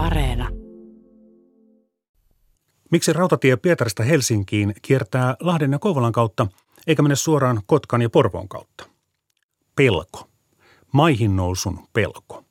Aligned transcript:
Areena. 0.00 0.48
Miksi 2.90 3.12
rautatie 3.12 3.56
Pietarista 3.56 4.02
Helsinkiin 4.02 4.74
kiertää 4.82 5.36
Lahden 5.40 5.72
ja 5.72 5.78
Kouvolan 5.78 6.12
kautta 6.12 6.46
eikä 6.86 7.02
mene 7.02 7.16
suoraan 7.16 7.60
Kotkan 7.66 8.02
ja 8.02 8.10
Porvoon 8.10 8.48
kautta? 8.48 8.84
Pelko. 9.76 10.28
Maihin 10.92 11.36
nousun 11.36 11.78
pelko. 11.92 12.44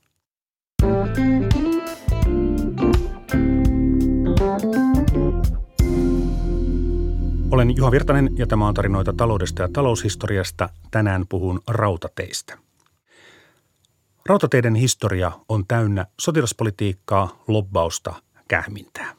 Olen 7.52 7.76
Juha 7.78 7.92
Virtanen 7.92 8.30
ja 8.38 8.48
tämä 8.48 8.68
on 8.68 8.74
tarinoita 8.74 9.14
taloudesta 9.14 9.62
ja 9.62 9.70
taloushistoriasta. 9.74 10.70
Tänään 10.92 11.26
puhun 11.30 11.62
rautateistä. 11.68 12.69
Rautateiden 14.30 14.76
historia 14.76 15.32
on 15.50 15.68
täynnä 15.68 16.06
sotilaspolitiikkaa, 16.20 17.44
lobbausta, 17.48 18.14
kähmintää. 18.48 19.16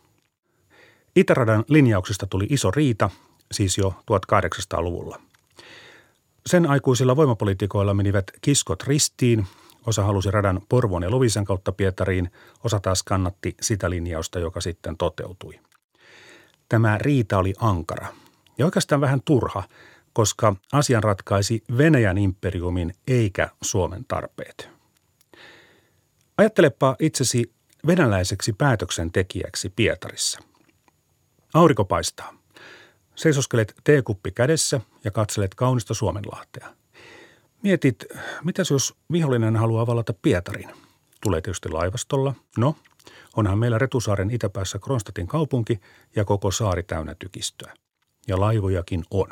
Itäradan 1.16 1.64
linjauksista 1.68 2.26
tuli 2.26 2.46
iso 2.50 2.70
riita, 2.70 3.10
siis 3.52 3.78
jo 3.78 3.94
1800-luvulla. 4.10 5.20
Sen 6.46 6.70
aikuisilla 6.70 7.16
voimapolitiikoilla 7.16 7.94
menivät 7.94 8.24
kiskot 8.40 8.82
ristiin, 8.82 9.46
osa 9.86 10.04
halusi 10.04 10.30
radan 10.30 10.60
Porvoon 10.68 11.02
ja 11.02 11.10
Lovisan 11.10 11.44
kautta 11.44 11.72
Pietariin, 11.72 12.30
osa 12.64 12.80
taas 12.80 13.02
kannatti 13.02 13.54
sitä 13.60 13.90
linjausta, 13.90 14.38
joka 14.38 14.60
sitten 14.60 14.96
toteutui. 14.96 15.60
Tämä 16.68 16.98
riita 16.98 17.38
oli 17.38 17.54
ankara 17.58 18.06
ja 18.58 18.64
oikeastaan 18.64 19.00
vähän 19.00 19.20
turha, 19.24 19.62
koska 20.12 20.56
asian 20.72 21.02
ratkaisi 21.02 21.64
Venäjän 21.78 22.18
imperiumin 22.18 22.94
eikä 23.08 23.48
Suomen 23.62 24.04
tarpeet. 24.08 24.79
Ajattelepa 26.40 26.96
itsesi 26.98 27.52
venäläiseksi 27.86 28.52
päätöksentekijäksi 28.52 29.70
Pietarissa. 29.76 30.40
Aurinko 31.54 31.84
paistaa. 31.84 32.34
Seisoskelet 33.14 33.74
teekuppi 33.84 34.30
kädessä 34.30 34.80
ja 35.04 35.10
katselet 35.10 35.54
kaunista 35.54 35.94
Suomenlahtea. 35.94 36.74
Mietit, 37.62 38.04
mitäs 38.44 38.70
jos 38.70 38.94
vihollinen 39.12 39.56
haluaa 39.56 39.86
vallata 39.86 40.12
Pietarin? 40.22 40.70
Tulee 41.22 41.40
tietysti 41.40 41.68
laivastolla. 41.68 42.34
No, 42.58 42.76
onhan 43.36 43.58
meillä 43.58 43.78
Retusaaren 43.78 44.30
itäpäässä 44.30 44.78
Kronstadtin 44.78 45.26
kaupunki 45.26 45.80
ja 46.16 46.24
koko 46.24 46.50
saari 46.50 46.82
täynnä 46.82 47.14
tykistöä. 47.18 47.74
Ja 48.28 48.40
laivojakin 48.40 49.04
on. 49.10 49.28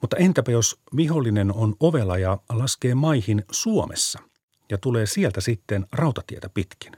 Mutta 0.00 0.16
entäpä 0.16 0.52
jos 0.52 0.80
vihollinen 0.96 1.52
on 1.52 1.76
ovela 1.80 2.18
ja 2.18 2.38
laskee 2.48 2.94
maihin 2.94 3.44
Suomessa 3.50 4.31
ja 4.72 4.78
tulee 4.78 5.06
sieltä 5.06 5.40
sitten 5.40 5.86
rautatietä 5.92 6.48
pitkin? 6.48 6.92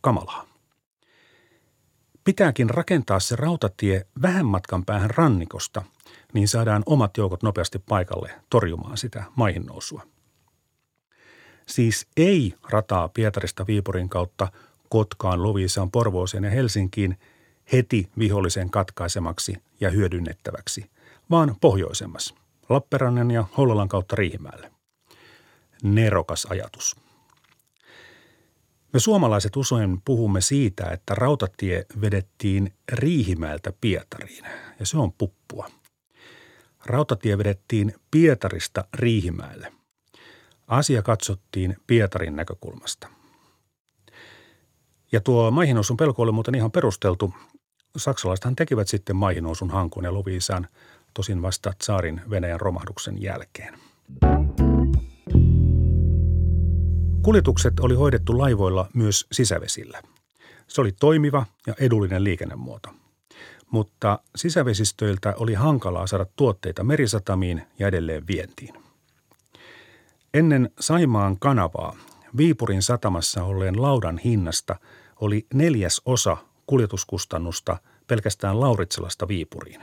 Kamalaa. 0.00 0.46
Pitääkin 2.24 2.70
rakentaa 2.70 3.20
se 3.20 3.36
rautatie 3.36 4.06
vähän 4.22 4.46
matkan 4.46 4.84
päähän 4.84 5.10
rannikosta, 5.10 5.82
niin 6.32 6.48
saadaan 6.48 6.82
omat 6.86 7.16
joukot 7.16 7.42
nopeasti 7.42 7.78
paikalle 7.78 8.30
torjumaan 8.50 8.96
sitä 8.96 9.24
maihin 9.36 9.66
nousua. 9.66 10.02
Siis 11.66 12.06
ei 12.16 12.54
rataa 12.70 13.08
Pietarista 13.08 13.66
Viipurin 13.66 14.08
kautta 14.08 14.48
Kotkaan, 14.88 15.42
Loviisaan, 15.42 15.90
Porvooseen 15.90 16.44
ja 16.44 16.50
Helsinkiin 16.50 17.18
heti 17.72 18.10
vihollisen 18.18 18.70
katkaisemaksi 18.70 19.54
ja 19.80 19.90
hyödynnettäväksi, 19.90 20.90
vaan 21.30 21.56
pohjoisemmas, 21.60 22.34
Lappeenrannan 22.68 23.30
ja 23.30 23.44
Hollolan 23.56 23.88
kautta 23.88 24.16
Riihimäelle. 24.16 24.75
Nerokas 25.94 26.46
ajatus– 26.50 26.96
me 28.96 29.00
suomalaiset 29.00 29.56
usein 29.56 30.02
puhumme 30.04 30.40
siitä, 30.40 30.90
että 30.90 31.14
rautatie 31.14 31.86
vedettiin 32.00 32.74
Riihimäeltä 32.92 33.72
Pietariin, 33.80 34.44
ja 34.80 34.86
se 34.86 34.98
on 34.98 35.12
puppua. 35.12 35.70
Rautatie 36.86 37.38
vedettiin 37.38 37.94
Pietarista 38.10 38.84
Riihimäelle. 38.94 39.72
Asia 40.66 41.02
katsottiin 41.02 41.76
Pietarin 41.86 42.36
näkökulmasta. 42.36 43.08
Ja 45.12 45.20
tuo 45.20 45.50
maihinousun 45.50 45.96
pelko 45.96 46.22
oli 46.22 46.32
muuten 46.32 46.54
ihan 46.54 46.72
perusteltu. 46.72 47.34
Saksalaisethan 47.96 48.56
tekivät 48.56 48.88
sitten 48.88 49.16
maihinousun 49.16 49.70
hankun 49.70 50.04
ja 50.04 50.14
Loviisaan, 50.14 50.68
tosin 51.14 51.42
vasta 51.42 51.72
saarin 51.82 52.20
Venäjän 52.30 52.60
romahduksen 52.60 53.22
jälkeen. 53.22 53.78
Kuljetukset 57.26 57.80
oli 57.80 57.94
hoidettu 57.94 58.38
laivoilla 58.38 58.88
myös 58.94 59.26
sisävesillä. 59.32 60.02
Se 60.66 60.80
oli 60.80 60.92
toimiva 60.92 61.46
ja 61.66 61.74
edullinen 61.80 62.24
liikennemuoto. 62.24 62.88
Mutta 63.70 64.18
sisävesistöiltä 64.36 65.34
oli 65.36 65.54
hankalaa 65.54 66.06
saada 66.06 66.26
tuotteita 66.36 66.84
merisatamiin 66.84 67.62
ja 67.78 67.88
edelleen 67.88 68.26
vientiin. 68.26 68.74
Ennen 70.34 70.70
Saimaan 70.80 71.38
kanavaa 71.38 71.96
Viipurin 72.36 72.82
satamassa 72.82 73.44
olleen 73.44 73.82
laudan 73.82 74.18
hinnasta 74.18 74.76
oli 75.20 75.46
neljäs 75.54 76.02
osa 76.04 76.36
kuljetuskustannusta 76.66 77.76
pelkästään 78.06 78.60
Lauritselasta 78.60 79.28
Viipuriin. 79.28 79.82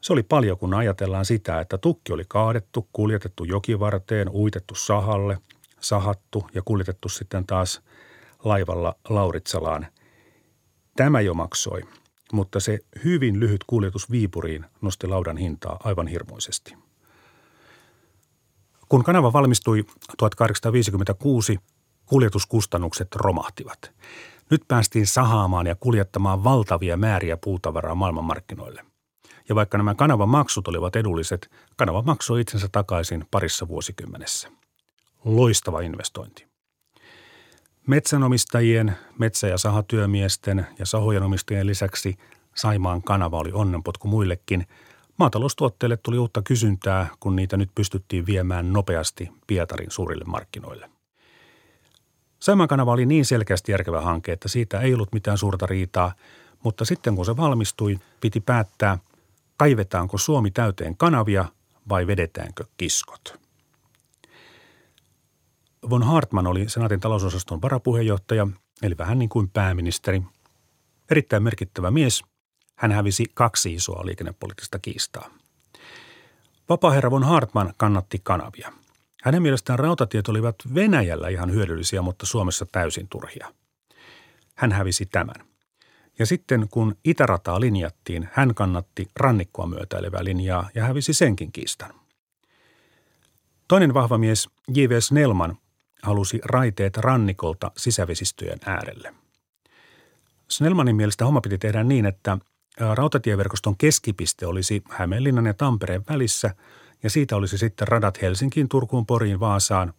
Se 0.00 0.12
oli 0.12 0.22
paljon, 0.22 0.58
kun 0.58 0.74
ajatellaan 0.74 1.24
sitä, 1.24 1.60
että 1.60 1.78
tukki 1.78 2.12
oli 2.12 2.24
kaadettu, 2.28 2.88
kuljetettu 2.92 3.44
jokivarteen, 3.44 4.28
uitettu 4.28 4.74
sahalle– 4.74 5.38
sahattu 5.80 6.46
ja 6.54 6.62
kuljetettu 6.64 7.08
sitten 7.08 7.46
taas 7.46 7.82
laivalla 8.44 8.94
Lauritsalaan. 9.08 9.86
Tämä 10.96 11.20
jo 11.20 11.34
maksoi, 11.34 11.82
mutta 12.32 12.60
se 12.60 12.78
hyvin 13.04 13.40
lyhyt 13.40 13.64
kuljetus 13.66 14.10
Viipuriin 14.10 14.66
nosti 14.80 15.06
laudan 15.06 15.36
hintaa 15.36 15.80
aivan 15.84 16.06
hirmuisesti. 16.06 16.74
Kun 18.88 19.04
kanava 19.04 19.32
valmistui 19.32 19.84
1856, 20.18 21.58
kuljetuskustannukset 22.06 23.14
romahtivat. 23.14 23.92
Nyt 24.50 24.62
päästiin 24.68 25.06
sahaamaan 25.06 25.66
ja 25.66 25.76
kuljettamaan 25.76 26.44
valtavia 26.44 26.96
määriä 26.96 27.36
puutavaraa 27.36 27.94
maailmanmarkkinoille. 27.94 28.84
Ja 29.48 29.54
vaikka 29.54 29.78
nämä 29.78 29.94
kanavan 29.94 30.28
maksut 30.28 30.68
olivat 30.68 30.96
edulliset, 30.96 31.50
kanava 31.76 32.02
maksoi 32.02 32.40
itsensä 32.40 32.68
takaisin 32.72 33.24
parissa 33.30 33.68
vuosikymmenessä– 33.68 34.48
loistava 35.26 35.80
investointi. 35.80 36.46
Metsänomistajien, 37.86 38.96
metsä- 39.18 39.48
ja 39.48 39.58
sahatyömiesten 39.58 40.66
ja 40.78 40.86
sahojen 40.86 41.22
omistajien 41.22 41.66
lisäksi 41.66 42.18
Saimaan 42.54 43.02
kanava 43.02 43.38
oli 43.38 43.52
onnenpotku 43.52 44.08
muillekin. 44.08 44.66
Maataloustuotteille 45.18 45.96
tuli 45.96 46.18
uutta 46.18 46.42
kysyntää, 46.42 47.08
kun 47.20 47.36
niitä 47.36 47.56
nyt 47.56 47.70
pystyttiin 47.74 48.26
viemään 48.26 48.72
nopeasti 48.72 49.30
Pietarin 49.46 49.90
suurille 49.90 50.24
markkinoille. 50.24 50.90
Saimaan 52.40 52.68
kanava 52.68 52.92
oli 52.92 53.06
niin 53.06 53.24
selkeästi 53.24 53.72
järkevä 53.72 54.00
hanke, 54.00 54.32
että 54.32 54.48
siitä 54.48 54.80
ei 54.80 54.94
ollut 54.94 55.12
mitään 55.12 55.38
suurta 55.38 55.66
riitaa, 55.66 56.12
mutta 56.62 56.84
sitten 56.84 57.16
kun 57.16 57.26
se 57.26 57.36
valmistui, 57.36 57.98
piti 58.20 58.40
päättää, 58.40 58.98
kaivetaanko 59.56 60.18
Suomi 60.18 60.50
täyteen 60.50 60.96
kanavia 60.96 61.44
vai 61.88 62.06
vedetäänkö 62.06 62.64
kiskot– 62.76 63.38
Von 65.90 66.02
Hartman 66.02 66.46
oli 66.46 66.68
senaatin 66.68 67.00
talousosaston 67.00 67.62
varapuheenjohtaja, 67.62 68.46
eli 68.82 68.98
vähän 68.98 69.18
niin 69.18 69.28
kuin 69.28 69.50
pääministeri. 69.50 70.22
Erittäin 71.10 71.42
merkittävä 71.42 71.90
mies. 71.90 72.22
Hän 72.76 72.92
hävisi 72.92 73.24
kaksi 73.34 73.74
isoa 73.74 74.06
liikennepoliittista 74.06 74.78
kiistaa. 74.78 75.30
Vapaaherra 76.68 77.10
von 77.10 77.24
Hartman 77.24 77.74
kannatti 77.76 78.20
kanavia. 78.22 78.72
Hänen 79.22 79.42
mielestään 79.42 79.78
rautatiet 79.78 80.28
olivat 80.28 80.56
Venäjällä 80.74 81.28
ihan 81.28 81.52
hyödyllisiä, 81.52 82.02
mutta 82.02 82.26
Suomessa 82.26 82.66
täysin 82.72 83.08
turhia. 83.08 83.52
Hän 84.54 84.72
hävisi 84.72 85.06
tämän. 85.06 85.46
Ja 86.18 86.26
sitten 86.26 86.66
kun 86.70 86.96
itärataa 87.04 87.60
linjattiin, 87.60 88.28
hän 88.32 88.54
kannatti 88.54 89.08
rannikkoa 89.16 89.66
myötäilevää 89.66 90.24
linjaa 90.24 90.70
ja 90.74 90.84
hävisi 90.84 91.14
senkin 91.14 91.52
kiistan. 91.52 91.90
Toinen 93.68 93.94
vahva 93.94 94.18
mies, 94.18 94.48
J.V. 94.74 95.00
Snellman, 95.00 95.58
halusi 96.06 96.40
raiteet 96.44 96.96
rannikolta 96.96 97.70
sisävesistöjen 97.76 98.58
äärelle. 98.66 99.14
Snellmanin 100.48 100.96
mielestä 100.96 101.24
homma 101.24 101.40
piti 101.40 101.58
tehdä 101.58 101.84
niin, 101.84 102.06
että 102.06 102.38
rautatieverkoston 102.94 103.76
keskipiste 103.76 104.46
olisi 104.46 104.82
Hämeenlinnan 104.90 105.46
ja 105.46 105.54
Tampereen 105.54 106.04
välissä 106.10 106.54
ja 107.02 107.10
siitä 107.10 107.36
olisi 107.36 107.58
sitten 107.58 107.88
radat 107.88 108.22
Helsinkiin, 108.22 108.68
Turkuun, 108.68 109.06
Poriin, 109.06 109.40
Vaasaan 109.40 109.94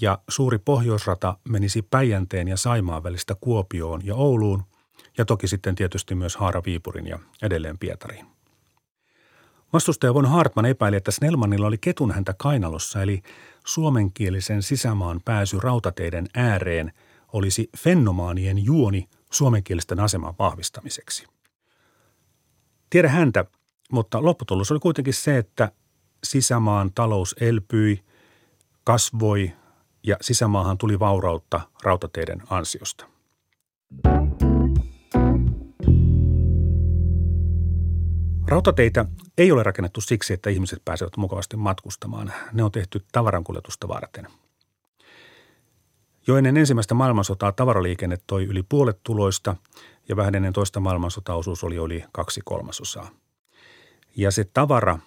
ja 0.00 0.18
suuri 0.28 0.58
pohjoisrata 0.58 1.36
menisi 1.48 1.82
Päijänteen 1.82 2.48
ja 2.48 2.56
Saimaan 2.56 3.02
välistä 3.02 3.36
Kuopioon 3.40 4.06
ja 4.06 4.14
Ouluun 4.14 4.62
ja 5.18 5.24
toki 5.24 5.48
sitten 5.48 5.74
tietysti 5.74 6.14
myös 6.14 6.36
Haara 6.36 6.62
Viipurin 6.66 7.06
ja 7.06 7.18
edelleen 7.42 7.78
Pietariin. 7.78 8.26
Vastustaja 9.74 10.14
von 10.14 10.26
Hartman 10.26 10.66
epäili, 10.66 10.96
että 10.96 11.10
Snellmanilla 11.10 11.66
oli 11.66 11.78
ketun 11.78 12.12
häntä 12.12 12.34
kainalossa, 12.38 13.02
eli 13.02 13.22
suomenkielisen 13.66 14.62
sisämaan 14.62 15.20
pääsy 15.24 15.60
rautateiden 15.60 16.26
ääreen 16.34 16.92
olisi 17.32 17.70
fenomaanien 17.78 18.64
juoni 18.64 19.08
suomenkielisten 19.32 20.00
aseman 20.00 20.34
vahvistamiseksi. 20.38 21.26
Tiedä 22.90 23.08
häntä, 23.08 23.44
mutta 23.92 24.22
lopputulos 24.22 24.70
oli 24.70 24.80
kuitenkin 24.80 25.14
se, 25.14 25.38
että 25.38 25.72
sisämaan 26.24 26.92
talous 26.94 27.34
elpyi, 27.40 28.04
kasvoi 28.84 29.52
ja 30.02 30.16
sisämaahan 30.20 30.78
tuli 30.78 30.98
vaurautta 30.98 31.60
rautateiden 31.82 32.42
ansiosta. 32.50 33.13
Rautateitä 38.48 39.04
ei 39.38 39.52
ole 39.52 39.62
rakennettu 39.62 40.00
siksi, 40.00 40.32
että 40.32 40.50
ihmiset 40.50 40.82
pääsevät 40.84 41.16
mukavasti 41.16 41.56
matkustamaan. 41.56 42.32
Ne 42.52 42.64
on 42.64 42.72
tehty 42.72 43.04
tavarankuljetusta 43.12 43.88
varten. 43.88 44.26
Jo 46.26 46.36
ennen 46.36 46.56
ensimmäistä 46.56 46.94
maailmansotaa 46.94 47.52
tavaraliikenne 47.52 48.18
toi 48.26 48.44
yli 48.44 48.62
puolet 48.62 49.00
tuloista 49.02 49.56
ja 50.08 50.16
vähän 50.16 50.34
ennen 50.34 50.52
toista 50.52 50.80
maailmansotaa 50.80 51.36
osuus 51.36 51.64
oli 51.64 51.76
yli 51.76 52.04
kaksi 52.12 52.40
kolmasosaa. 52.44 53.10
Ja 54.16 54.30
se 54.30 54.44
tavara, 54.44 54.98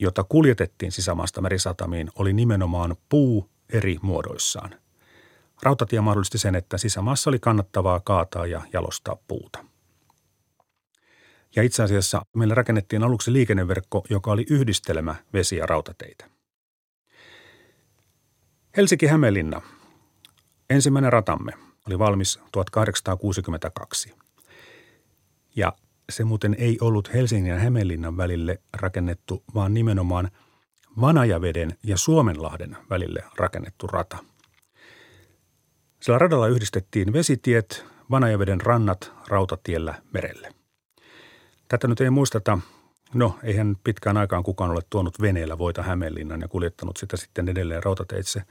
jota 0.00 0.24
kuljetettiin 0.24 0.92
sisämaasta 0.92 1.40
merisatamiin, 1.40 2.10
oli 2.14 2.32
nimenomaan 2.32 2.96
puu 3.08 3.50
eri 3.72 3.98
muodoissaan. 4.02 4.74
Rautatie 5.62 6.00
mahdollisti 6.00 6.38
sen, 6.38 6.54
että 6.54 6.78
sisämaassa 6.78 7.30
oli 7.30 7.38
kannattavaa 7.38 8.00
kaataa 8.00 8.46
ja 8.46 8.62
jalostaa 8.72 9.16
puuta– 9.28 9.64
ja 11.56 11.62
itse 11.62 11.82
asiassa 11.82 12.26
meillä 12.36 12.54
rakennettiin 12.54 13.02
aluksi 13.02 13.32
liikenneverkko, 13.32 14.04
joka 14.10 14.30
oli 14.30 14.46
yhdistelmä 14.50 15.14
vesi- 15.32 15.56
ja 15.56 15.66
rautateitä. 15.66 16.30
Helsinki-Hämeenlinna. 18.76 19.62
Ensimmäinen 20.70 21.12
ratamme 21.12 21.52
oli 21.86 21.98
valmis 21.98 22.40
1862. 22.52 24.14
Ja 25.56 25.72
se 26.10 26.24
muuten 26.24 26.56
ei 26.58 26.78
ollut 26.80 27.14
Helsingin 27.14 27.50
ja 27.50 27.58
Hämeenlinnan 27.58 28.16
välille 28.16 28.58
rakennettu, 28.76 29.44
vaan 29.54 29.74
nimenomaan 29.74 30.30
Vanajaveden 31.00 31.78
ja 31.82 31.96
Suomenlahden 31.96 32.76
välille 32.90 33.24
rakennettu 33.36 33.86
rata. 33.86 34.18
Sillä 36.02 36.18
radalla 36.18 36.48
yhdistettiin 36.48 37.12
vesitiet, 37.12 37.84
Vanajaveden 38.10 38.60
rannat 38.60 39.12
rautatiellä 39.28 40.02
merelle– 40.12 40.54
Tätä 41.74 41.88
nyt 41.88 42.00
ei 42.00 42.10
muisteta. 42.10 42.58
No, 43.14 43.38
eihän 43.42 43.76
pitkään 43.84 44.16
aikaan 44.16 44.42
kukaan 44.42 44.70
ole 44.70 44.80
tuonut 44.90 45.20
veneellä 45.20 45.58
voita 45.58 45.82
Hämeenlinnan 45.82 46.40
ja 46.40 46.48
kuljettanut 46.48 46.96
sitä 46.96 47.16
sitten 47.16 47.48
edelleen 47.48 47.82
rautateitse 47.82 48.42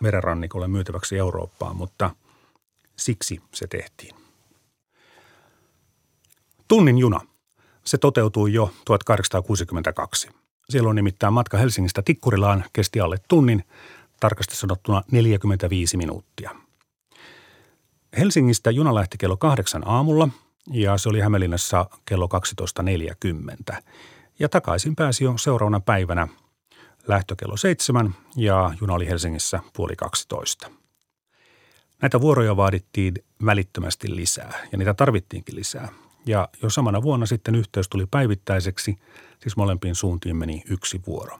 merenrannikolle 0.00 0.68
myytäväksi 0.68 1.18
Eurooppaan, 1.18 1.76
mutta 1.76 2.10
siksi 2.96 3.40
se 3.54 3.66
tehtiin. 3.66 4.14
Tunnin 6.68 6.98
juna. 6.98 7.20
Se 7.84 7.98
toteutui 7.98 8.52
jo 8.52 8.72
1862. 8.84 10.28
Siellä 10.70 10.90
on 10.90 10.96
nimittäin 10.96 11.32
matka 11.32 11.58
Helsingistä 11.58 12.02
Tikkurilaan 12.02 12.64
kesti 12.72 13.00
alle 13.00 13.16
tunnin, 13.28 13.64
tarkasti 14.20 14.56
sanottuna 14.56 15.02
45 15.10 15.96
minuuttia. 15.96 16.50
Helsingistä 18.18 18.70
juna 18.70 18.94
lähti 18.94 19.18
kello 19.18 19.36
kahdeksan 19.36 19.88
aamulla– 19.88 20.28
ja 20.70 20.98
se 20.98 21.08
oli 21.08 21.20
Hämeenlinnassa 21.20 21.86
kello 22.04 22.28
12.40. 23.72 23.82
Ja 24.38 24.48
takaisin 24.48 24.96
pääsi 24.96 25.24
jo 25.24 25.38
seuraavana 25.38 25.80
päivänä 25.80 26.28
lähtö 27.08 27.36
kello 27.36 27.56
seitsemän 27.56 28.14
ja 28.36 28.74
juna 28.80 28.94
oli 28.94 29.08
Helsingissä 29.08 29.60
puoli 29.76 29.96
12. 29.96 30.70
Näitä 32.02 32.20
vuoroja 32.20 32.56
vaadittiin 32.56 33.14
välittömästi 33.44 34.16
lisää 34.16 34.66
ja 34.72 34.78
niitä 34.78 34.94
tarvittiinkin 34.94 35.56
lisää. 35.56 35.88
Ja 36.26 36.48
jo 36.62 36.70
samana 36.70 37.02
vuonna 37.02 37.26
sitten 37.26 37.54
yhteys 37.54 37.88
tuli 37.88 38.06
päivittäiseksi, 38.10 38.98
siis 39.40 39.56
molempiin 39.56 39.94
suuntiin 39.94 40.36
meni 40.36 40.62
yksi 40.70 41.00
vuoro. 41.06 41.38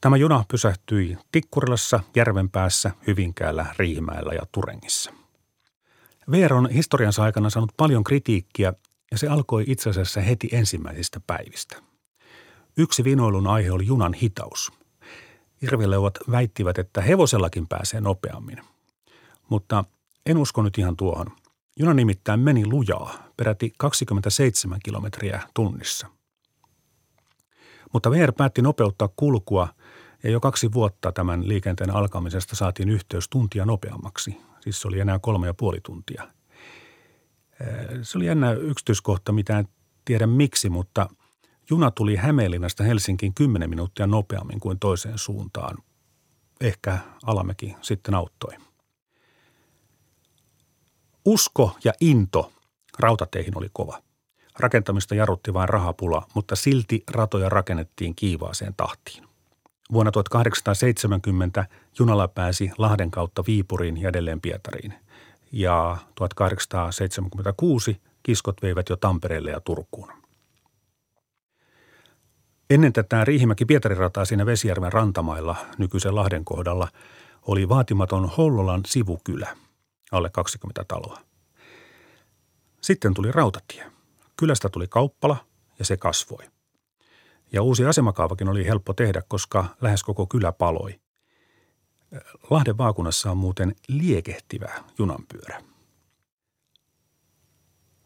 Tämä 0.00 0.16
juna 0.16 0.44
pysähtyi 0.50 1.18
Tikkurilassa, 1.32 2.00
Järvenpäässä, 2.16 2.90
Hyvinkäällä, 3.06 3.66
Riihimäellä 3.78 4.32
ja 4.32 4.42
Turengissa. 4.52 5.12
VR 6.32 6.54
on 6.54 6.70
historiansa 6.70 7.22
aikana 7.22 7.50
saanut 7.50 7.72
paljon 7.76 8.04
kritiikkiä 8.04 8.72
ja 9.10 9.18
se 9.18 9.28
alkoi 9.28 9.64
itse 9.66 9.90
asiassa 9.90 10.20
heti 10.20 10.48
ensimmäisistä 10.52 11.20
päivistä. 11.26 11.76
Yksi 12.76 13.04
vinoilun 13.04 13.46
aihe 13.46 13.72
oli 13.72 13.86
junan 13.86 14.14
hitaus. 14.14 14.72
Irvileuvat 15.62 16.18
väittivät, 16.30 16.78
että 16.78 17.00
hevosellakin 17.00 17.68
pääsee 17.68 18.00
nopeammin. 18.00 18.58
Mutta 19.48 19.84
en 20.26 20.38
usko 20.38 20.62
nyt 20.62 20.78
ihan 20.78 20.96
tuohon. 20.96 21.26
Juna 21.76 21.94
nimittäin 21.94 22.40
meni 22.40 22.66
lujaa, 22.66 23.14
peräti 23.36 23.72
27 23.78 24.78
kilometriä 24.84 25.42
tunnissa. 25.54 26.06
Mutta 27.92 28.10
VR 28.10 28.32
päätti 28.32 28.62
nopeuttaa 28.62 29.08
kulkua 29.16 29.68
ja 30.22 30.30
jo 30.30 30.40
kaksi 30.40 30.72
vuotta 30.72 31.12
tämän 31.12 31.48
liikenteen 31.48 31.90
alkamisesta 31.90 32.56
saatiin 32.56 32.88
yhteys 32.88 33.28
tuntia 33.28 33.64
nopeammaksi, 33.64 34.40
Siis 34.62 34.80
se 34.80 34.88
oli 34.88 35.00
enää 35.00 35.18
kolme 35.18 35.46
ja 35.46 35.54
puoli 35.54 35.80
tuntia. 35.80 36.28
Se 38.02 38.18
oli 38.18 38.26
jännä 38.26 38.52
yksityiskohta, 38.52 39.32
mitä 39.32 39.58
en 39.58 39.68
tiedä 40.04 40.26
miksi, 40.26 40.70
mutta 40.70 41.08
juna 41.70 41.90
tuli 41.90 42.16
Hämeenlinnasta 42.16 42.84
Helsinkiin 42.84 43.34
10 43.34 43.70
minuuttia 43.70 44.06
nopeammin 44.06 44.60
kuin 44.60 44.78
toiseen 44.78 45.18
suuntaan. 45.18 45.78
Ehkä 46.60 46.98
Alamäki 47.26 47.76
sitten 47.80 48.14
auttoi. 48.14 48.56
Usko 51.24 51.76
ja 51.84 51.92
into 52.00 52.52
rautateihin 52.98 53.58
oli 53.58 53.68
kova. 53.72 54.02
Rakentamista 54.58 55.14
jarrutti 55.14 55.54
vain 55.54 55.68
rahapula, 55.68 56.26
mutta 56.34 56.56
silti 56.56 57.02
ratoja 57.10 57.48
rakennettiin 57.48 58.14
kiivaaseen 58.14 58.74
tahtiin. 58.76 59.31
Vuonna 59.92 60.12
1870 60.12 61.66
junalla 61.98 62.28
pääsi 62.28 62.70
Lahden 62.78 63.10
kautta 63.10 63.44
Viipuriin 63.46 64.00
ja 64.00 64.08
edelleen 64.08 64.40
Pietariin. 64.40 64.94
Ja 65.52 65.96
1876 66.14 68.00
kiskot 68.22 68.62
veivät 68.62 68.88
jo 68.88 68.96
Tampereelle 68.96 69.50
ja 69.50 69.60
Turkuun. 69.60 70.12
Ennen 72.70 72.92
tätä 72.92 73.24
Riihimäki-Pietari-rataa 73.24 74.24
siinä 74.24 74.46
Vesijärven 74.46 74.92
rantamailla 74.92 75.56
nykyisen 75.78 76.14
Lahden 76.14 76.44
kohdalla 76.44 76.88
oli 77.42 77.68
vaatimaton 77.68 78.30
Hollolan 78.36 78.80
sivukylä, 78.86 79.56
alle 80.12 80.30
20 80.30 80.84
taloa. 80.88 81.18
Sitten 82.80 83.14
tuli 83.14 83.32
rautatie. 83.32 83.92
Kylästä 84.36 84.68
tuli 84.68 84.86
kauppala 84.88 85.36
ja 85.78 85.84
se 85.84 85.96
kasvoi. 85.96 86.51
Ja 87.52 87.62
uusi 87.62 87.84
asemakaavakin 87.84 88.48
oli 88.48 88.66
helppo 88.66 88.92
tehdä, 88.92 89.22
koska 89.28 89.64
lähes 89.80 90.04
koko 90.04 90.26
kylä 90.26 90.52
paloi. 90.52 91.00
Lahden 92.50 92.78
vaakunassa 92.78 93.30
on 93.30 93.36
muuten 93.36 93.74
liekehtivä 93.88 94.70
junanpyörä. 94.98 95.62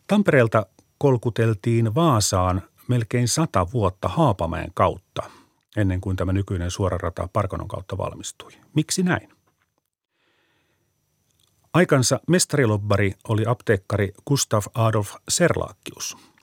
Tampereelta 0.07 0.67
kolkuteltiin 0.99 1.95
Vaasaan 1.95 2.63
melkein 2.89 3.29
sata 3.29 3.67
vuotta 3.73 4.09
Haapamäen 4.09 4.71
kautta, 4.75 5.23
ennen 5.77 6.01
kuin 6.01 6.17
tämä 6.17 6.33
nykyinen 6.33 6.71
suora 6.71 6.99
rata 6.99 7.29
Parkanon 7.33 7.69
kautta 7.69 7.99
valmistui. 7.99 8.53
Miksi 8.75 9.03
näin? 9.03 9.29
Aikansa 11.75 12.21
mestarilobbari 12.29 13.15
oli 13.29 13.47
apteekkari 13.47 14.13
Gustav 14.27 14.63
Adolf 14.75 15.15
Serlaakkius– 15.29 16.17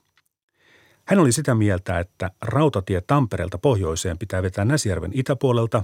hän 1.05 1.19
oli 1.19 1.31
sitä 1.31 1.55
mieltä, 1.55 1.99
että 1.99 2.31
rautatie 2.41 3.01
Tampereelta 3.01 3.57
pohjoiseen 3.57 4.17
pitää 4.17 4.43
vetää 4.43 4.65
Näsijärven 4.65 5.11
itäpuolelta, 5.13 5.83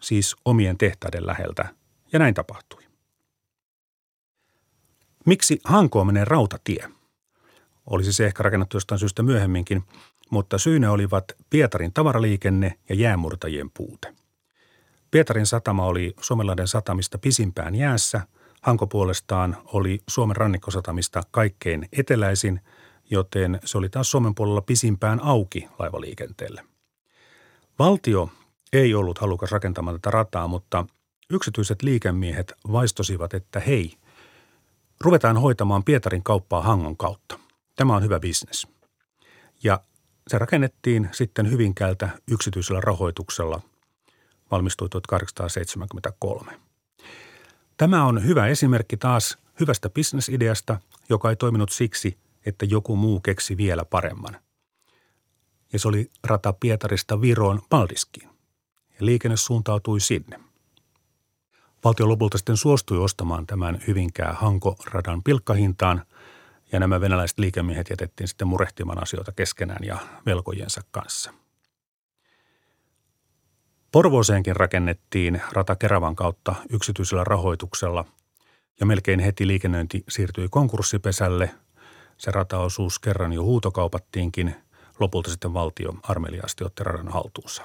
siis 0.00 0.36
omien 0.44 0.78
tehtaiden 0.78 1.26
läheltä, 1.26 1.68
ja 2.12 2.18
näin 2.18 2.34
tapahtui. 2.34 2.82
Miksi 5.26 5.60
Hankoon 5.64 6.06
menee 6.06 6.24
rautatie? 6.24 6.88
Olisi 7.90 8.12
se 8.12 8.26
ehkä 8.26 8.42
rakennettu 8.42 8.76
jostain 8.76 8.98
syystä 8.98 9.22
myöhemminkin, 9.22 9.82
mutta 10.30 10.58
syynä 10.58 10.90
olivat 10.92 11.24
Pietarin 11.50 11.92
tavaraliikenne 11.92 12.78
ja 12.88 12.94
jäämurtajien 12.94 13.70
puute. 13.70 14.14
Pietarin 15.10 15.46
satama 15.46 15.86
oli 15.86 16.14
Suomenlahden 16.20 16.68
satamista 16.68 17.18
pisimpään 17.18 17.74
jäässä, 17.74 18.20
Hanko 18.62 18.86
puolestaan 18.86 19.56
oli 19.64 20.00
Suomen 20.08 20.36
rannikkosatamista 20.36 21.22
kaikkein 21.30 21.88
eteläisin– 21.92 22.60
joten 23.10 23.60
se 23.64 23.78
oli 23.78 23.88
taas 23.88 24.10
Suomen 24.10 24.34
puolella 24.34 24.60
pisimpään 24.60 25.20
auki 25.22 25.68
laivaliikenteelle. 25.78 26.64
Valtio 27.78 28.30
ei 28.72 28.94
ollut 28.94 29.18
halukas 29.18 29.50
rakentamaan 29.50 29.96
tätä 29.96 30.10
rataa, 30.10 30.48
mutta 30.48 30.86
yksityiset 31.30 31.82
liikemiehet 31.82 32.52
vaistosivat, 32.72 33.34
että 33.34 33.60
hei, 33.60 33.96
ruvetaan 35.00 35.36
hoitamaan 35.36 35.84
Pietarin 35.84 36.22
kauppaa 36.22 36.62
Hangon 36.62 36.96
kautta. 36.96 37.38
Tämä 37.76 37.96
on 37.96 38.02
hyvä 38.02 38.20
bisnes. 38.20 38.66
Ja 39.64 39.80
se 40.28 40.38
rakennettiin 40.38 41.08
sitten 41.12 41.50
Hyvinkäältä 41.50 42.08
yksityisellä 42.30 42.80
rahoituksella, 42.80 43.60
valmistui 44.50 44.88
1873. 44.88 46.60
Tämä 47.76 48.04
on 48.04 48.24
hyvä 48.24 48.46
esimerkki 48.46 48.96
taas 48.96 49.38
hyvästä 49.60 49.90
bisnesideasta, 49.90 50.80
joka 51.08 51.30
ei 51.30 51.36
toiminut 51.36 51.70
siksi, 51.70 52.18
että 52.46 52.64
joku 52.64 52.96
muu 52.96 53.20
keksi 53.20 53.56
vielä 53.56 53.84
paremman. 53.84 54.40
Ja 55.72 55.78
se 55.78 55.88
oli 55.88 56.10
rata 56.24 56.52
Pietarista 56.52 57.20
Viroon 57.20 57.60
Paldiskiin. 57.68 58.28
Ja 59.00 59.06
liikenne 59.06 59.36
suuntautui 59.36 60.00
sinne. 60.00 60.40
Valtio 61.84 62.08
lopulta 62.08 62.38
sitten 62.38 62.56
suostui 62.56 62.98
ostamaan 62.98 63.46
tämän 63.46 63.80
Hyvinkää 63.86 64.32
Hanko-radan 64.32 65.22
pilkkahintaan 65.22 66.02
ja 66.72 66.80
nämä 66.80 67.00
venäläiset 67.00 67.38
liikemiehet 67.38 67.90
jätettiin 67.90 68.28
sitten 68.28 68.48
murehtimaan 68.48 69.02
asioita 69.02 69.32
keskenään 69.32 69.84
ja 69.84 69.98
velkojensa 70.26 70.80
kanssa. 70.90 71.32
Porvooseenkin 73.92 74.56
rakennettiin 74.56 75.42
rata 75.52 75.76
Keravan 75.76 76.16
kautta 76.16 76.54
yksityisellä 76.70 77.24
rahoituksella 77.24 78.04
ja 78.80 78.86
melkein 78.86 79.20
heti 79.20 79.46
liikennöinti 79.46 80.04
siirtyi 80.08 80.48
konkurssipesälle. 80.50 81.54
Se 82.18 82.30
rataosuus 82.30 82.98
kerran 82.98 83.32
jo 83.32 83.42
huutokaupattiinkin, 83.42 84.54
lopulta 85.00 85.30
sitten 85.30 85.54
valtio 85.54 85.94
armeliaasti 86.02 86.64
otti 86.64 86.84
radan 86.84 87.08
haltuunsa. 87.08 87.62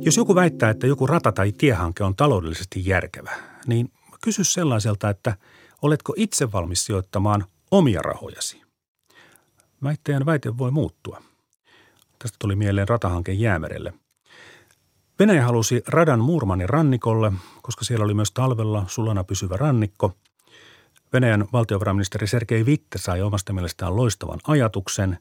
Jos 0.00 0.16
joku 0.16 0.34
väittää, 0.34 0.70
että 0.70 0.86
joku 0.86 1.06
rata- 1.06 1.32
tai 1.32 1.52
tiehanke 1.52 2.04
on 2.04 2.16
taloudellisesti 2.16 2.86
järkevä, 2.86 3.30
niin 3.66 3.92
kysy 4.20 4.44
sellaiselta, 4.44 5.10
että 5.10 5.36
oletko 5.82 6.14
itse 6.16 6.52
valmis 6.52 6.84
sijoittamaan 6.84 7.44
omia 7.70 8.02
rahojasi. 8.02 8.62
Väittäjän 9.82 10.26
väite 10.26 10.58
voi 10.58 10.70
muuttua. 10.70 11.22
Tästä 12.18 12.36
tuli 12.38 12.56
mieleen 12.56 12.88
ratahanke 12.88 13.32
Jäämerelle. 13.32 13.92
Venäjä 15.18 15.44
halusi 15.44 15.82
radan 15.86 16.20
Muurmanin 16.20 16.68
rannikolle, 16.68 17.32
koska 17.62 17.84
siellä 17.84 18.04
oli 18.04 18.14
myös 18.14 18.32
talvella 18.32 18.84
sulana 18.86 19.24
pysyvä 19.24 19.56
rannikko. 19.56 20.12
Venäjän 21.12 21.44
valtiovarainministeri 21.52 22.26
Sergei 22.26 22.66
Vitte 22.66 22.98
sai 22.98 23.22
omasta 23.22 23.52
mielestään 23.52 23.96
loistavan 23.96 24.40
ajatuksen. 24.46 25.18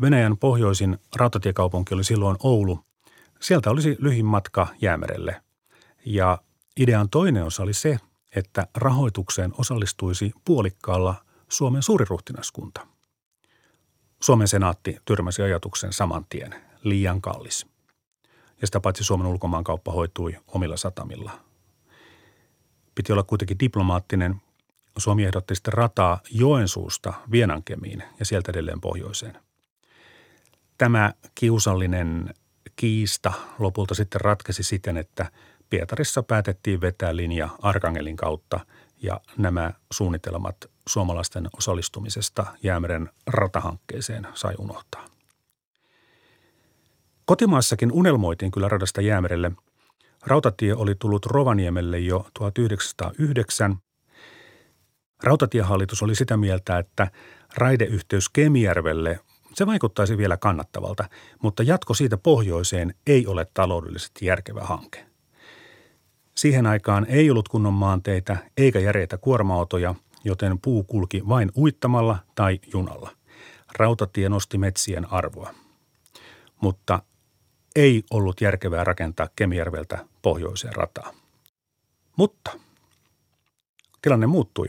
Venäjän 0.00 0.36
pohjoisin 0.36 0.98
rautatiekaupunki 1.16 1.94
oli 1.94 2.04
silloin 2.04 2.36
Oulu– 2.42 2.78
Sieltä 3.40 3.70
olisi 3.70 3.96
lyhin 3.98 4.26
matka 4.26 4.66
Jäämerelle. 4.80 5.42
Ja 6.04 6.38
idean 6.80 7.10
toinen 7.10 7.44
osa 7.44 7.62
oli 7.62 7.72
se, 7.72 7.98
että 8.36 8.66
rahoitukseen 8.74 9.52
osallistuisi 9.58 10.32
puolikkaalla 10.44 11.14
Suomen 11.48 11.82
suuriruhtinaskunta. 11.82 12.86
Suomen 14.22 14.48
senaatti 14.48 14.96
tyrmäsi 15.04 15.42
ajatuksen 15.42 15.92
saman 15.92 16.26
tien, 16.28 16.54
liian 16.82 17.20
kallis. 17.20 17.66
Ja 18.60 18.66
sitä 18.66 18.80
paitsi 18.80 19.04
Suomen 19.04 19.26
ulkomaankauppa 19.26 19.92
hoitui 19.92 20.36
omilla 20.46 20.76
satamilla. 20.76 21.32
Piti 22.94 23.12
olla 23.12 23.22
kuitenkin 23.22 23.58
diplomaattinen. 23.58 24.42
Suomi 24.98 25.24
ehdotti 25.24 25.54
sitten 25.54 25.72
rataa 25.72 26.20
Joensuusta 26.30 27.12
Vienankemiin 27.30 28.02
ja 28.18 28.24
sieltä 28.24 28.52
edelleen 28.52 28.80
pohjoiseen. 28.80 29.38
Tämä 30.78 31.14
kiusallinen 31.34 32.34
kiista 32.76 33.32
lopulta 33.58 33.94
sitten 33.94 34.20
ratkesi 34.20 34.62
siten, 34.62 34.96
että 34.96 35.30
Pietarissa 35.70 36.22
päätettiin 36.22 36.80
vetää 36.80 37.16
linja 37.16 37.48
Arkangelin 37.62 38.16
kautta 38.16 38.60
ja 39.02 39.20
nämä 39.36 39.72
suunnitelmat 39.92 40.56
suomalaisten 40.88 41.48
osallistumisesta 41.58 42.46
Jäämeren 42.62 43.10
ratahankkeeseen 43.26 44.26
sai 44.34 44.54
unohtaa. 44.58 45.19
Kotimaassakin 47.30 47.92
unelmoitiin 47.92 48.50
kyllä 48.50 48.68
radasta 48.68 49.00
Jäämerelle. 49.00 49.52
Rautatie 50.26 50.74
oli 50.74 50.94
tullut 50.94 51.26
Rovaniemelle 51.26 51.98
jo 51.98 52.26
1909. 52.34 53.76
Rautatiehallitus 55.22 56.02
oli 56.02 56.14
sitä 56.14 56.36
mieltä, 56.36 56.78
että 56.78 57.10
raideyhteys 57.56 58.28
Kemijärvelle 58.28 59.20
se 59.54 59.66
vaikuttaisi 59.66 60.18
vielä 60.18 60.36
kannattavalta, 60.36 61.04
mutta 61.42 61.62
jatko 61.62 61.94
siitä 61.94 62.16
pohjoiseen 62.16 62.94
ei 63.06 63.26
ole 63.26 63.46
taloudellisesti 63.54 64.26
järkevä 64.26 64.60
hanke. 64.60 65.06
Siihen 66.36 66.66
aikaan 66.66 67.06
ei 67.08 67.30
ollut 67.30 67.48
kunnon 67.48 67.74
maanteitä 67.74 68.36
eikä 68.56 68.78
järeitä 68.78 69.18
kuorma-autoja, 69.18 69.94
joten 70.24 70.58
puu 70.58 70.84
kulki 70.84 71.22
vain 71.28 71.50
uittamalla 71.56 72.18
tai 72.34 72.60
junalla. 72.72 73.10
Rautatie 73.76 74.28
nosti 74.28 74.58
metsien 74.58 75.12
arvoa. 75.12 75.54
Mutta 76.60 77.02
ei 77.76 78.02
ollut 78.10 78.40
järkevää 78.40 78.84
rakentaa 78.84 79.28
Kemijärveltä 79.36 80.06
pohjoiseen 80.22 80.76
rataa. 80.76 81.12
Mutta 82.16 82.50
tilanne 84.02 84.26
muuttui. 84.26 84.66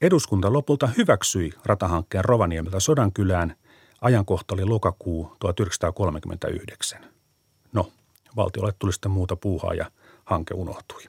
Eduskunta 0.00 0.52
lopulta 0.52 0.86
hyväksyi 0.86 1.52
ratahankkeen 1.64 2.24
Rovaniemeltä 2.24 2.80
Sodankylään 2.80 3.56
Ajankohta 4.02 4.54
oli 4.54 4.64
lokakuu 4.64 5.36
1939. 5.38 7.00
No, 7.72 7.92
valtiolle 8.36 8.72
tuli 8.78 8.92
sitten 8.92 9.10
muuta 9.10 9.36
puuhaa 9.36 9.74
ja 9.74 9.90
hanke 10.24 10.54
unohtui. 10.54 11.02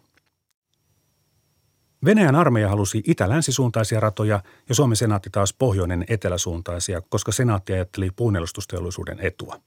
Venäjän 2.05 2.36
armeija 2.36 2.70
halusi 2.70 3.03
itä-länsisuuntaisia 3.08 4.00
ratoja 4.00 4.43
ja 4.70 4.75
Suomen 4.75 4.96
senaatti 4.96 5.29
taas 5.29 5.53
pohjoinen 5.53 6.05
eteläsuuntaisia, 6.08 7.01
koska 7.01 7.32
senaatti 7.32 7.74
ajatteli 7.74 8.10
puunelustusteollisuuden 8.15 9.20
etua. 9.20 9.62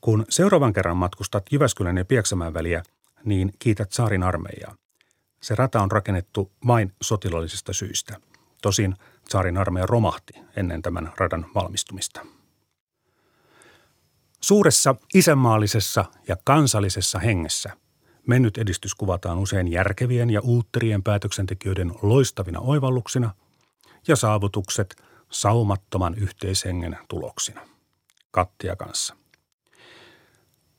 Kun 0.00 0.24
seuraavan 0.28 0.72
kerran 0.72 0.96
matkustat 0.96 1.52
Jyväskylän 1.52 1.96
ja 1.96 2.04
Pieksämään 2.04 2.54
väliä, 2.54 2.82
niin 3.24 3.52
kiität 3.58 3.92
saarin 3.92 4.22
armeijaa. 4.22 4.74
Se 5.42 5.54
rata 5.54 5.82
on 5.82 5.90
rakennettu 5.90 6.52
vain 6.66 6.92
sotilaallisista 7.02 7.72
syistä. 7.72 8.16
Tosin 8.62 8.96
Saarin 9.28 9.58
armeija 9.58 9.86
romahti 9.86 10.32
ennen 10.56 10.82
tämän 10.82 11.12
radan 11.16 11.46
valmistumista. 11.54 12.26
Suuressa 14.40 14.94
isänmaallisessa 15.14 16.04
ja 16.28 16.36
kansallisessa 16.44 17.18
hengessä 17.18 17.70
mennyt 18.26 18.58
edistys 18.58 18.94
kuvataan 18.94 19.38
usein 19.38 19.68
järkevien 19.68 20.30
ja 20.30 20.40
uutterien 20.40 21.02
päätöksentekijöiden 21.02 21.92
loistavina 22.02 22.60
oivalluksina 22.60 23.34
ja 24.08 24.16
saavutukset 24.16 25.02
saumattoman 25.30 26.14
yhteishengen 26.14 26.98
tuloksina. 27.08 27.60
Kattia 28.30 28.76
kanssa. 28.76 29.16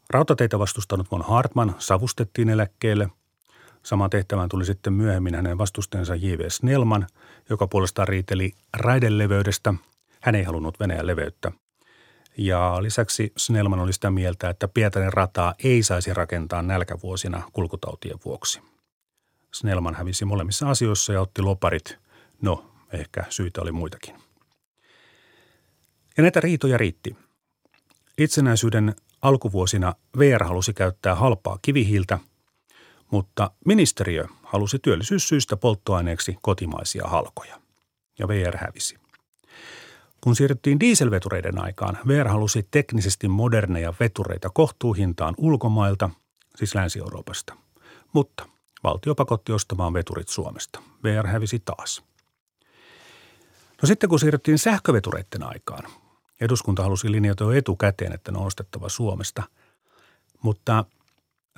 Rautateitä 0.09 0.59
vastustanut 0.59 1.11
von 1.11 1.21
Hartman 1.21 1.75
savustettiin 1.79 2.49
eläkkeelle– 2.49 3.09
Sama 3.83 4.09
tehtävään 4.09 4.49
tuli 4.49 4.65
sitten 4.65 4.93
myöhemmin 4.93 5.35
hänen 5.35 5.57
vastustensa 5.57 6.15
J.V. 6.15 6.45
Snellman, 6.47 7.07
joka 7.49 7.67
puolestaan 7.67 8.07
riiteli 8.07 8.51
raideleveydestä. 8.77 9.73
Hän 10.21 10.35
ei 10.35 10.43
halunnut 10.43 10.79
Venäjän 10.79 11.07
leveyttä. 11.07 11.51
Ja 12.37 12.77
lisäksi 12.81 13.33
Snellman 13.37 13.79
oli 13.79 13.93
sitä 13.93 14.11
mieltä, 14.11 14.49
että 14.49 14.67
Pietarin 14.67 15.13
rataa 15.13 15.53
ei 15.63 15.83
saisi 15.83 16.13
rakentaa 16.13 16.61
nälkävuosina 16.61 17.43
kulkutautien 17.53 18.19
vuoksi. 18.25 18.61
Snellman 19.53 19.95
hävisi 19.95 20.25
molemmissa 20.25 20.69
asioissa 20.69 21.13
ja 21.13 21.21
otti 21.21 21.41
loparit. 21.41 21.97
No, 22.41 22.71
ehkä 22.93 23.23
syitä 23.29 23.61
oli 23.61 23.71
muitakin. 23.71 24.15
Ja 26.17 26.21
näitä 26.21 26.39
riitoja 26.39 26.77
riitti. 26.77 27.15
Itsenäisyyden 28.17 28.95
alkuvuosina 29.21 29.93
VR 30.17 30.43
halusi 30.43 30.73
käyttää 30.73 31.15
halpaa 31.15 31.59
kivihiiltä– 31.61 32.19
mutta 33.11 33.51
ministeriö 33.65 34.25
halusi 34.43 34.79
työllisyyssyistä 34.79 35.57
polttoaineeksi 35.57 36.37
kotimaisia 36.41 37.07
halkoja. 37.07 37.61
Ja 38.19 38.27
VR 38.27 38.57
hävisi. 38.57 38.97
Kun 40.21 40.35
siirryttiin 40.35 40.79
dieselvetureiden 40.79 41.63
aikaan, 41.63 41.97
VR 42.07 42.27
halusi 42.27 42.67
teknisesti 42.71 43.27
moderneja 43.27 43.93
vetureita 43.99 44.49
kohtuuhintaan 44.49 45.33
ulkomailta, 45.37 46.09
siis 46.55 46.75
Länsi-Euroopasta. 46.75 47.53
Mutta 48.13 48.49
valtio 48.83 49.15
pakotti 49.15 49.51
ostamaan 49.51 49.93
veturit 49.93 50.29
Suomesta. 50.29 50.81
VR 51.03 51.27
hävisi 51.27 51.59
taas. 51.59 52.03
No 53.81 53.87
sitten 53.87 54.09
kun 54.09 54.19
siirryttiin 54.19 54.59
sähkövetureiden 54.59 55.43
aikaan, 55.43 55.83
eduskunta 56.41 56.83
halusi 56.83 57.11
linjata 57.11 57.43
jo 57.43 57.51
etukäteen, 57.51 58.13
että 58.13 58.31
ne 58.31 58.37
on 58.37 58.45
ostettava 58.45 58.89
Suomesta. 58.89 59.43
Mutta 60.43 60.85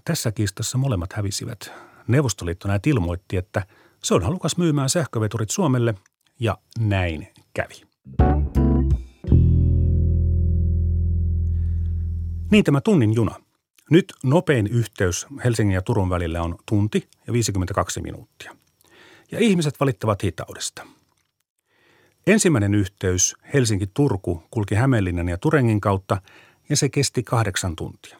tässä 0.03 0.31
kiistassa 0.31 0.77
molemmat 0.77 1.13
hävisivät. 1.13 1.71
Neuvostoliitto 2.07 2.67
näet 2.67 2.87
ilmoitti, 2.87 3.37
että 3.37 3.65
se 4.03 4.13
on 4.13 4.23
halukas 4.23 4.57
myymään 4.57 4.89
sähköveturit 4.89 5.49
Suomelle 5.49 5.95
ja 6.39 6.57
näin 6.79 7.27
kävi. 7.53 7.81
Niin 12.51 12.63
tämä 12.63 12.81
tunnin 12.81 13.13
juna. 13.13 13.35
Nyt 13.89 14.13
nopein 14.23 14.67
yhteys 14.67 15.27
Helsingin 15.43 15.75
ja 15.75 15.81
Turun 15.81 16.09
välillä 16.09 16.41
on 16.41 16.55
tunti 16.65 17.09
ja 17.27 17.33
52 17.33 18.01
minuuttia. 18.01 18.55
Ja 19.31 19.39
ihmiset 19.39 19.79
valittavat 19.79 20.23
hitaudesta. 20.23 20.87
Ensimmäinen 22.27 22.75
yhteys 22.75 23.35
Helsinki-Turku 23.53 24.43
kulki 24.51 24.75
Hämeenlinnan 24.75 25.29
ja 25.29 25.37
Turengin 25.37 25.81
kautta 25.81 26.21
ja 26.69 26.77
se 26.77 26.89
kesti 26.89 27.23
kahdeksan 27.23 27.75
tuntia. 27.75 28.17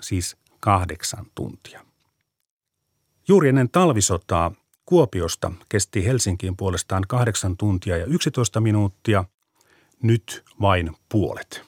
Siis 0.00 0.36
kahdeksan 0.60 1.26
tuntia. 1.34 1.84
Juuri 3.28 3.48
ennen 3.48 3.70
talvisotaa 3.70 4.52
Kuopiosta 4.86 5.52
kesti 5.68 6.04
Helsinkiin 6.04 6.56
puolestaan 6.56 7.04
kahdeksan 7.08 7.56
tuntia 7.56 7.96
ja 7.96 8.06
11 8.06 8.60
minuuttia, 8.60 9.24
nyt 10.02 10.44
vain 10.60 10.90
puolet. 11.08 11.62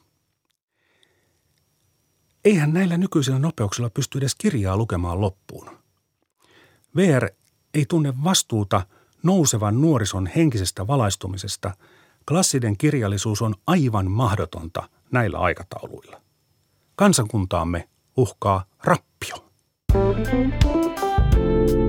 Eihän 2.45 2.73
näillä 2.73 2.97
nykyisillä 2.97 3.39
nopeuksilla 3.39 3.91
pysty 3.91 4.19
edes 4.19 4.35
kirjaa 4.35 4.77
lukemaan 4.77 5.21
loppuun. 5.21 5.71
VR 6.97 7.29
ei 7.75 7.87
tunne 7.87 8.15
vastuuta 8.25 8.87
nousevan 9.25 9.81
nuorison 9.81 10.27
henkisestä 10.37 10.87
valaistumisesta. 10.87 11.75
Klassinen 12.29 12.77
kirjallisuus 12.77 13.43
on 13.43 13.55
aivan 13.67 14.11
mahdotonta 14.11 14.89
näillä 15.13 15.39
aikatauluilla. 15.39 16.21
Kansakuntaamme 16.97 17.89
uhkaa 18.17 18.65
rappio. 18.85 19.45
Thank 19.93 21.69
you. 21.71 21.84